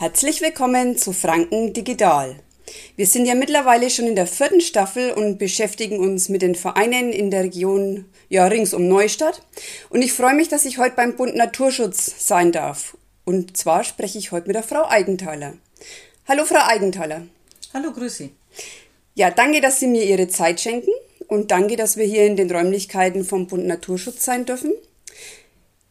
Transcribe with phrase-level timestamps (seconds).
[0.00, 2.36] Herzlich willkommen zu Franken Digital.
[2.94, 7.12] Wir sind ja mittlerweile schon in der vierten Staffel und beschäftigen uns mit den Vereinen
[7.12, 9.42] in der Region ja, rings um Neustadt.
[9.90, 12.96] Und ich freue mich, dass ich heute beim Bund Naturschutz sein darf.
[13.24, 15.54] Und zwar spreche ich heute mit der Frau Eigenthaler.
[16.28, 17.26] Hallo, Frau Eigenthaler.
[17.74, 18.30] Hallo, grüße.
[19.16, 20.92] Ja, danke, dass Sie mir Ihre Zeit schenken
[21.26, 24.72] und danke, dass wir hier in den Räumlichkeiten vom Bund Naturschutz sein dürfen.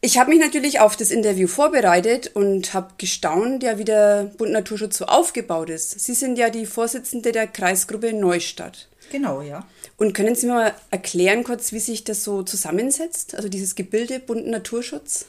[0.00, 4.52] Ich habe mich natürlich auf das Interview vorbereitet und habe gestaunt, ja, wie der Bund
[4.52, 5.98] Naturschutz so aufgebaut ist.
[5.98, 8.86] Sie sind ja die Vorsitzende der Kreisgruppe Neustadt.
[9.10, 9.66] Genau, ja.
[9.96, 14.20] Und können Sie mir mal erklären kurz, wie sich das so zusammensetzt, also dieses Gebilde
[14.20, 15.26] Bund Naturschutz?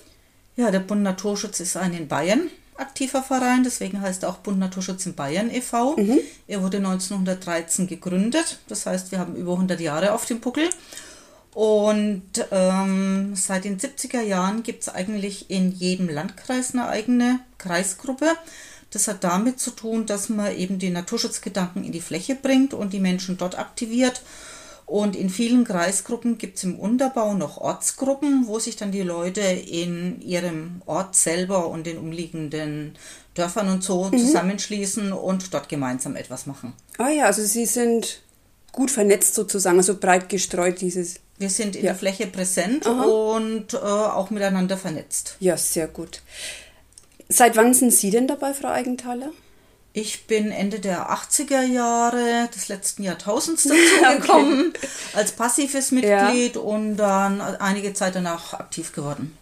[0.55, 4.59] Ja, der Bund Naturschutz ist ein in Bayern aktiver Verein, deswegen heißt er auch Bund
[4.59, 5.97] Naturschutz in Bayern e.V.
[5.97, 6.19] Mhm.
[6.47, 10.69] Er wurde 1913 gegründet, das heißt, wir haben über 100 Jahre auf dem Puckel.
[11.59, 18.27] Und ähm, seit den 70er Jahren gibt es eigentlich in jedem Landkreis eine eigene Kreisgruppe.
[18.91, 22.93] Das hat damit zu tun, dass man eben den Naturschutzgedanken in die Fläche bringt und
[22.93, 24.21] die Menschen dort aktiviert.
[24.85, 29.41] Und in vielen Kreisgruppen gibt es im Unterbau noch Ortsgruppen, wo sich dann die Leute
[29.41, 32.95] in ihrem Ort selber und den umliegenden
[33.33, 34.17] Dörfern und so mhm.
[34.17, 36.71] zusammenschließen und dort gemeinsam etwas machen.
[36.97, 38.21] Ah ja, also Sie sind
[38.71, 41.91] gut vernetzt sozusagen, also breit gestreut dieses wir sind in ja.
[41.91, 43.03] der Fläche präsent Aha.
[43.03, 45.37] und äh, auch miteinander vernetzt.
[45.39, 46.21] Ja, sehr gut.
[47.29, 49.31] Seit wann sind Sie denn dabei, Frau Eigenthaler?
[49.93, 54.87] Ich bin Ende der 80er Jahre des letzten Jahrtausends dazu gekommen, okay.
[55.13, 56.61] als passives Mitglied ja.
[56.61, 59.37] und dann einige Zeit danach aktiv geworden.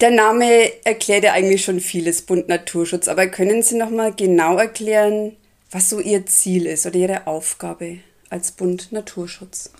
[0.00, 4.56] Der Name erklärt ja eigentlich schon vieles, Bund Naturschutz, aber können Sie noch mal genau
[4.56, 5.36] erklären,
[5.72, 7.98] was so Ihr Ziel ist oder Ihre Aufgabe
[8.30, 9.70] als Bund Naturschutz?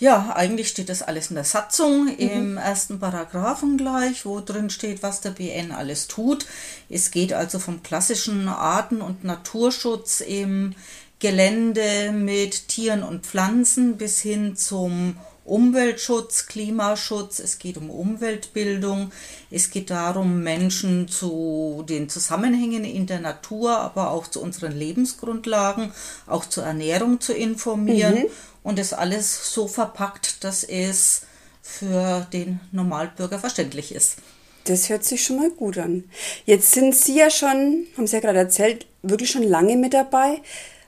[0.00, 2.18] Ja, eigentlich steht das alles in der Satzung mhm.
[2.18, 6.46] im ersten Paragraphen gleich, wo drin steht, was der BN alles tut.
[6.88, 10.74] Es geht also vom klassischen Arten- und Naturschutz im
[11.18, 19.10] Gelände mit Tieren und Pflanzen bis hin zum Umweltschutz, Klimaschutz, es geht um Umweltbildung,
[19.50, 25.92] es geht darum, Menschen zu den Zusammenhängen in der Natur, aber auch zu unseren Lebensgrundlagen,
[26.26, 28.14] auch zur Ernährung zu informieren.
[28.14, 28.30] Mhm
[28.68, 31.22] und das alles so verpackt, dass es
[31.62, 34.16] für den Normalbürger verständlich ist.
[34.64, 36.04] Das hört sich schon mal gut an.
[36.44, 40.42] Jetzt sind Sie ja schon, haben Sie ja gerade erzählt, wirklich schon lange mit dabei.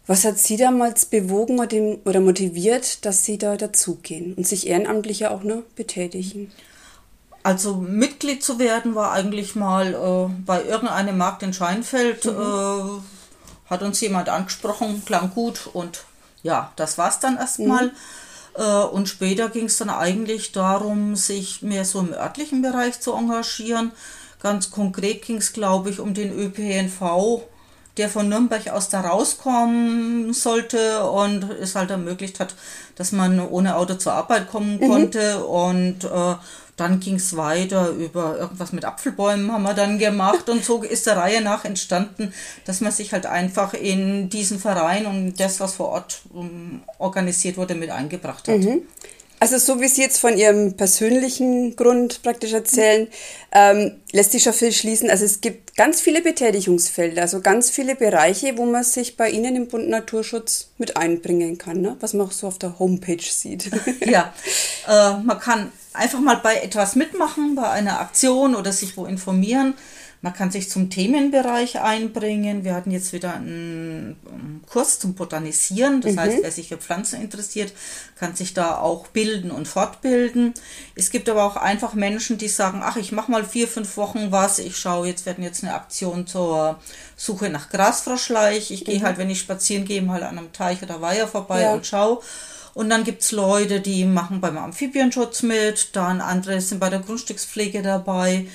[0.07, 1.59] Was hat Sie damals bewogen
[2.05, 6.53] oder motiviert, dass Sie da dazugehen und sich ehrenamtlich ja auch nur betätigen?
[7.43, 12.33] Also Mitglied zu werden war eigentlich mal äh, bei irgendeinem Markt in Scheinfeld, mhm.
[12.33, 16.05] äh, hat uns jemand angesprochen, klang gut und
[16.43, 17.87] ja, das war es dann erstmal.
[17.87, 17.93] Mhm.
[18.57, 23.15] Äh, und später ging es dann eigentlich darum, sich mehr so im örtlichen Bereich zu
[23.15, 23.93] engagieren.
[24.43, 27.43] Ganz konkret ging es, glaube ich, um den ÖPNV,
[27.97, 32.55] der von Nürnberg aus da rauskommen sollte und es halt ermöglicht hat,
[32.97, 34.89] dass man ohne Auto zur Arbeit kommen mhm.
[34.89, 35.45] konnte.
[35.45, 36.35] Und äh,
[36.81, 41.07] dann ging es weiter über irgendwas mit Apfelbäumen haben wir dann gemacht und so ist
[41.07, 42.33] der Reihe nach entstanden,
[42.65, 46.83] dass man sich halt einfach in diesen Verein und das, was vor Ort um, ähm,
[46.99, 48.59] organisiert wurde, mit eingebracht hat.
[48.59, 48.83] Mhm.
[49.43, 53.09] Also so wie Sie jetzt von Ihrem persönlichen Grund praktisch erzählen,
[53.53, 55.09] ähm, lässt sich schon viel schließen.
[55.09, 59.57] Also es gibt ganz viele Betätigungsfelder, also ganz viele Bereiche, wo man sich bei Ihnen
[59.57, 61.97] im Bund Naturschutz mit einbringen kann, ne?
[62.01, 63.71] was man auch so auf der Homepage sieht.
[64.05, 64.35] Ja,
[64.87, 69.75] äh, man kann einfach mal bei etwas mitmachen, bei einer Aktion oder sich wo informieren.
[70.23, 72.63] Man kann sich zum Themenbereich einbringen.
[72.63, 76.03] Wir hatten jetzt wieder einen Kurs zum Botanisieren.
[76.03, 76.21] Das mhm.
[76.21, 77.73] heißt, wer sich für Pflanzen interessiert,
[78.19, 80.53] kann sich da auch bilden und fortbilden.
[80.95, 84.31] Es gibt aber auch einfach Menschen, die sagen, ach, ich mache mal vier, fünf Wochen
[84.31, 84.59] was.
[84.59, 86.79] Ich schaue, jetzt werden jetzt eine Aktion zur
[87.17, 88.73] Suche nach Grasfroschleich.
[88.73, 89.05] Ich gehe mhm.
[89.05, 91.73] halt, wenn ich spazieren gehe, mal an einem Teich oder Weiher vorbei ja.
[91.73, 92.21] und schaue.
[92.75, 97.01] Und dann gibt es Leute, die machen beim Amphibienschutz mit, dann andere sind bei der
[97.01, 98.47] Grundstückspflege dabei.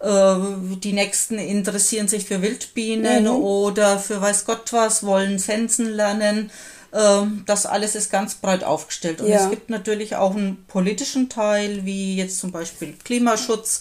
[0.00, 0.36] Äh,
[0.76, 3.30] die nächsten interessieren sich für Wildbienen mhm.
[3.30, 6.50] oder für weiß Gott was, wollen Sensen lernen.
[6.92, 9.20] Ähm, das alles ist ganz breit aufgestellt.
[9.20, 9.42] Und ja.
[9.42, 13.80] es gibt natürlich auch einen politischen Teil, wie jetzt zum Beispiel Klimaschutz.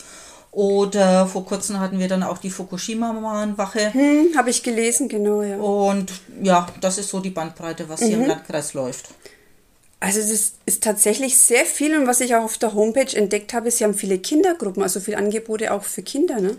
[0.52, 3.92] Oder vor kurzem hatten wir dann auch die Fukushima-Mahnwache.
[3.92, 5.58] Hm, Habe ich gelesen, genau, ja.
[5.58, 6.12] Und
[6.44, 8.06] ja, das ist so die Bandbreite, was mhm.
[8.06, 8.30] hier im mhm.
[8.30, 9.10] Landkreis läuft.
[10.04, 13.72] Also es ist, tatsächlich sehr viel und was ich auch auf der Homepage entdeckt habe,
[13.72, 16.58] Sie haben viele Kindergruppen, also viele Angebote auch für Kinder, ne?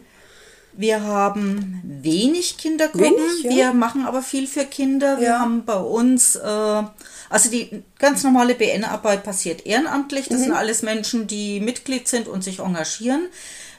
[0.72, 3.50] Wir haben wenig Kindergruppen, wenig, ja.
[3.50, 5.20] wir machen aber viel für Kinder.
[5.20, 5.40] Wir ja.
[5.40, 6.82] haben bei uns, äh,
[7.28, 10.28] also die ganz normale BN-Arbeit passiert ehrenamtlich.
[10.28, 10.44] Das mhm.
[10.44, 13.28] sind alles Menschen, die Mitglied sind und sich engagieren.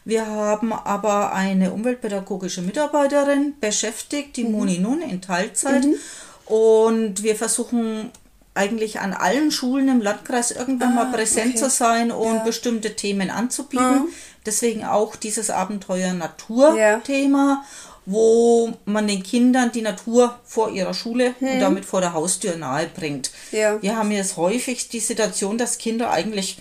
[0.06, 4.52] Wir haben aber eine umweltpädagogische Mitarbeiterin beschäftigt, die mhm.
[4.52, 5.86] Moni Nun in Teilzeit.
[5.86, 5.96] Mhm.
[6.46, 8.12] Und wir versuchen
[8.56, 11.58] eigentlich an allen Schulen im Landkreis irgendwann ah, mal präsent okay.
[11.58, 12.44] zu sein und ja.
[12.44, 14.06] bestimmte Themen anzubieten.
[14.06, 14.10] Mhm.
[14.46, 17.62] Deswegen auch dieses Abenteuer Natur-Thema.
[17.62, 17.66] Ja
[18.06, 21.48] wo man den Kindern die Natur vor ihrer Schule hm.
[21.54, 23.32] und damit vor der Haustür nahe bringt.
[23.52, 23.82] Ja.
[23.82, 26.60] Wir haben jetzt häufig die Situation, dass Kinder eigentlich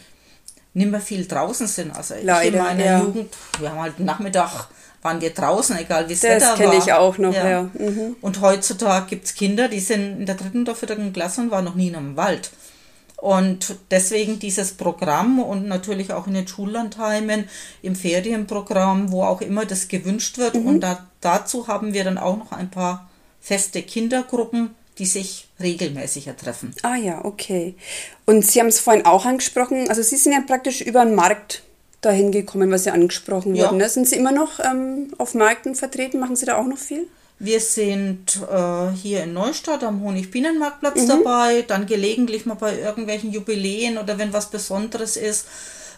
[0.73, 1.94] nicht mehr viel draußen sind.
[1.94, 3.00] Also Leider, ich in meiner ja.
[3.00, 4.69] Jugend, wir haben halt Nachmittag
[5.05, 6.56] waren wir draußen, egal wie es Wetter war.
[6.56, 7.49] Das kenne ich auch noch, ja.
[7.49, 7.62] ja.
[7.75, 8.17] Mhm.
[8.23, 11.65] Und heutzutage gibt es Kinder, die sind in der dritten oder vierten Klasse und waren
[11.65, 12.51] noch nie in einem Wald.
[13.19, 17.49] Und deswegen dieses Programm und natürlich auch in den Schullandheimen,
[17.83, 20.55] im Ferienprogramm, wo auch immer das gewünscht wird.
[20.55, 20.67] Mhm.
[20.67, 23.09] Und da, dazu haben wir dann auch noch ein paar
[23.41, 26.75] feste Kindergruppen, die sich regelmäßiger treffen.
[26.83, 27.75] Ah ja, okay.
[28.25, 31.63] Und Sie haben es vorhin auch angesprochen, also Sie sind ja praktisch über den Markt
[32.05, 33.67] dahin gekommen, was Sie angesprochen ja.
[33.67, 33.79] wurden.
[33.79, 33.89] Ne?
[33.89, 36.19] Sind Sie immer noch ähm, auf Märkten vertreten?
[36.19, 37.06] Machen Sie da auch noch viel?
[37.39, 41.09] Wir sind äh, hier in Neustadt am Honigbienenmarktplatz mhm.
[41.09, 45.47] dabei, dann gelegentlich mal bei irgendwelchen Jubiläen oder wenn was Besonderes ist.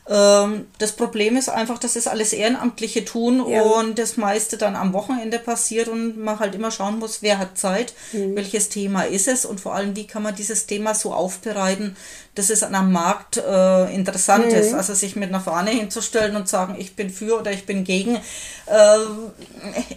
[0.09, 3.63] Ähm, das Problem ist einfach, dass es alles Ehrenamtliche tun ja.
[3.63, 7.59] und das meiste dann am Wochenende passiert und man halt immer schauen muss, wer hat
[7.59, 8.37] Zeit, mhm.
[8.37, 11.97] welches Thema ist es und vor allem, wie kann man dieses Thema so aufbereiten,
[12.37, 14.55] dass es am Markt äh, interessant mhm.
[14.55, 14.75] ist.
[14.75, 18.17] Also sich mit einer Fahne hinzustellen und sagen, ich bin für oder ich bin gegen,
[18.67, 18.99] äh,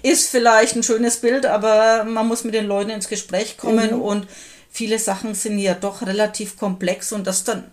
[0.02, 4.02] ist vielleicht ein schönes Bild, aber man muss mit den Leuten ins Gespräch kommen mhm.
[4.02, 4.28] und
[4.72, 7.70] viele Sachen sind ja doch relativ komplex und das dann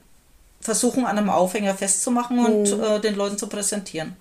[0.67, 2.83] versuchen, an einem Aufhänger festzumachen und mhm.
[2.83, 4.15] äh, den Leuten zu präsentieren.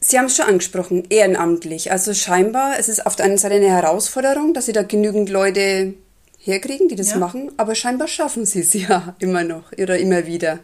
[0.00, 1.90] Sie haben es schon angesprochen, ehrenamtlich.
[1.90, 5.94] Also scheinbar, es ist auf der einen Seite eine Herausforderung, dass Sie da genügend Leute
[6.38, 7.16] herkriegen, die das ja.
[7.16, 10.58] machen, aber scheinbar schaffen Sie es ja immer noch oder immer wieder.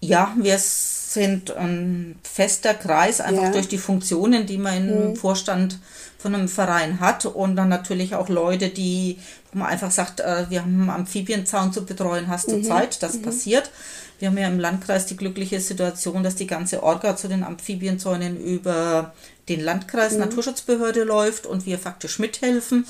[0.00, 3.50] Ja, wir sind ein fester Kreis, einfach ja.
[3.52, 5.16] durch die Funktionen, die man im mhm.
[5.16, 5.78] Vorstand
[6.18, 9.18] von einem Verein hat und dann natürlich auch Leute, die,
[9.52, 12.64] wo man einfach sagt, äh, wir haben einen Amphibienzaun zu betreuen, hast du mhm.
[12.64, 13.22] Zeit, das mhm.
[13.22, 13.70] passiert.
[14.18, 18.38] Wir haben ja im Landkreis die glückliche Situation, dass die ganze Orga zu den Amphibienzäunen
[18.38, 19.14] über
[19.48, 20.20] den Landkreis mhm.
[20.20, 22.86] Naturschutzbehörde läuft und wir faktisch mithelfen.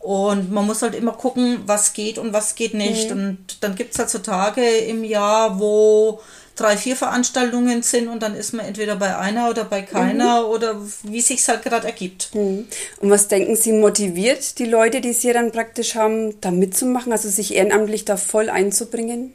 [0.00, 3.10] Und man muss halt immer gucken, was geht und was geht nicht.
[3.10, 3.16] Mhm.
[3.16, 6.20] Und dann gibt es halt so Tage im Jahr, wo
[6.56, 10.48] drei, vier Veranstaltungen sind und dann ist man entweder bei einer oder bei keiner mhm.
[10.48, 12.34] oder wie sich halt gerade ergibt.
[12.34, 12.66] Mhm.
[13.00, 17.28] Und was denken Sie motiviert die Leute, die Sie dann praktisch haben, da mitzumachen, also
[17.28, 19.32] sich ehrenamtlich da voll einzubringen?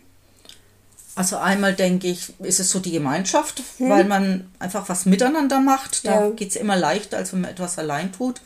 [1.16, 3.90] Also einmal denke ich, ist es so die Gemeinschaft, mhm.
[3.90, 6.06] weil man einfach was miteinander macht.
[6.06, 6.30] Da ja.
[6.30, 8.40] geht es immer leichter, als wenn man etwas allein tut.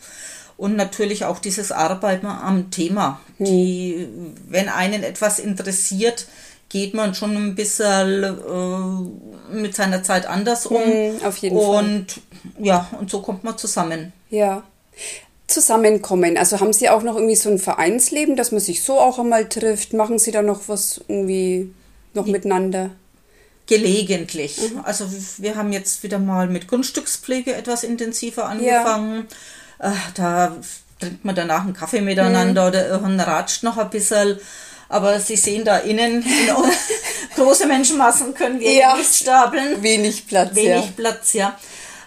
[0.57, 3.19] Und natürlich auch dieses Arbeiten am Thema.
[3.37, 3.45] Hm.
[3.45, 4.07] Die,
[4.47, 6.27] wenn einen etwas interessiert,
[6.69, 10.81] geht man schon ein bisschen äh, mit seiner Zeit anders um.
[10.81, 11.85] Mhm, auf jeden und, Fall.
[11.85, 12.21] Und
[12.59, 14.11] ja, und so kommt man zusammen.
[14.29, 14.63] Ja.
[15.47, 16.37] Zusammenkommen.
[16.37, 19.47] Also haben Sie auch noch irgendwie so ein Vereinsleben, dass man sich so auch einmal
[19.49, 19.93] trifft?
[19.93, 21.71] Machen Sie da noch was irgendwie
[22.13, 22.91] noch miteinander?
[23.67, 24.59] Gelegentlich.
[24.59, 24.81] Mhm.
[24.83, 25.05] Also
[25.37, 29.27] wir haben jetzt wieder mal mit Grundstückspflege etwas intensiver angefangen.
[29.79, 29.91] Ja.
[29.91, 30.57] Äh, da
[30.99, 33.07] trinkt man danach einen Kaffee miteinander mhm.
[33.07, 34.39] oder ratscht noch ein bisschen.
[34.93, 36.23] Aber Sie sehen da innen,
[37.35, 39.81] große Menschenmassen können wir ja, nicht stapeln.
[39.81, 40.53] Wenig Platz.
[40.53, 40.93] Wenig ja.
[40.95, 41.57] Platz, ja.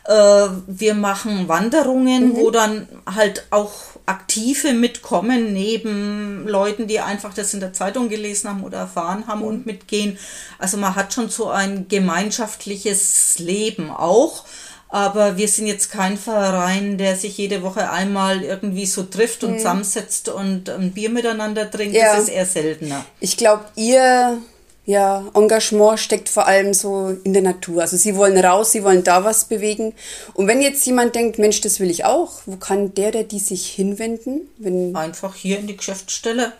[0.04, 2.36] Äh, wir machen Wanderungen, mhm.
[2.36, 3.72] wo dann halt auch
[4.06, 9.40] Aktive mitkommen, neben Leuten, die einfach das in der Zeitung gelesen haben oder erfahren haben
[9.40, 9.46] mhm.
[9.46, 10.16] und mitgehen.
[10.60, 14.44] Also man hat schon so ein gemeinschaftliches Leben auch.
[14.88, 19.52] Aber wir sind jetzt kein Verein, der sich jede Woche einmal irgendwie so trifft und
[19.52, 19.58] mhm.
[19.58, 21.96] zusammensetzt und ein Bier miteinander trinkt.
[21.96, 22.14] Ja.
[22.14, 23.04] Das ist eher seltener.
[23.20, 24.38] Ich glaube, ihr
[24.86, 27.82] ja, Engagement steckt vor allem so in der Natur.
[27.82, 29.94] Also sie wollen raus, sie wollen da was bewegen.
[30.34, 33.40] Und wenn jetzt jemand denkt, Mensch, das will ich auch, wo kann der, der die
[33.40, 34.42] sich hinwenden?
[34.58, 36.52] Wenn Einfach hier in die Geschäftsstelle.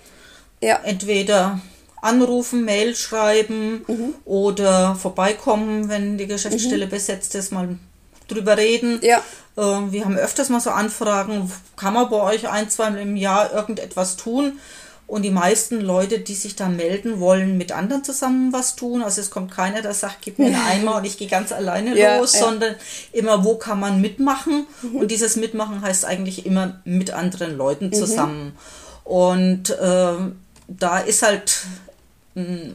[0.61, 0.81] Ja.
[0.83, 1.61] Entweder
[2.03, 4.15] anrufen, Mail schreiben mhm.
[4.25, 6.91] oder vorbeikommen, wenn die Geschäftsstelle mhm.
[6.91, 7.79] besetzt ist, mal
[8.29, 9.01] drüber reden.
[9.03, 9.19] Ja.
[9.57, 13.53] Äh, wir haben öfters mal so Anfragen, kann man bei euch ein, zweimal im Jahr
[13.53, 14.59] irgendetwas tun?
[15.07, 19.05] Und die meisten Leute, die sich da melden, wollen mit anderen zusammen was tun.
[19.05, 21.97] Also es kommt keiner, der sagt, gib mir einen Eimer und ich gehe ganz alleine
[21.97, 22.41] ja, los, ja.
[22.41, 22.75] sondern
[23.13, 24.67] immer, wo kann man mitmachen?
[24.83, 24.97] Mhm.
[24.97, 27.93] Und dieses Mitmachen heißt eigentlich immer mit anderen Leuten mhm.
[27.93, 28.45] zusammen.
[28.47, 28.53] Mhm.
[29.05, 30.15] Und äh,
[30.67, 31.67] da ist halt
[32.35, 32.75] hm,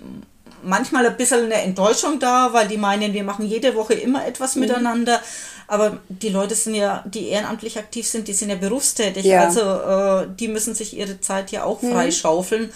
[0.63, 4.55] manchmal ein bisschen eine Enttäuschung da, weil die meinen, wir machen jede Woche immer etwas
[4.55, 4.61] mhm.
[4.61, 5.21] miteinander.
[5.67, 9.25] Aber die Leute sind ja, die ehrenamtlich aktiv sind, die sind ja berufstätig.
[9.25, 9.45] Ja.
[9.45, 11.91] Also äh, die müssen sich ihre Zeit ja auch mhm.
[11.91, 12.71] freischaufeln.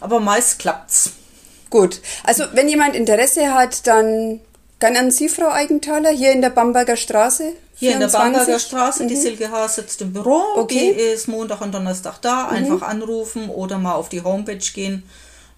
[0.00, 1.12] Aber meist klappt's.
[1.68, 2.00] Gut.
[2.24, 4.40] Also wenn jemand Interesse hat, dann
[4.80, 7.52] Gern an Sie, Frau Eigenthaler, hier in der Bamberger Straße.
[7.76, 7.92] Hier 24.
[7.92, 9.08] in der Bamberger Straße, Mhm.
[9.08, 10.42] die Silke Haas sitzt im Büro.
[10.56, 10.94] Okay.
[10.96, 12.48] Die ist Montag und Donnerstag da.
[12.48, 15.02] Einfach anrufen oder mal auf die Homepage gehen.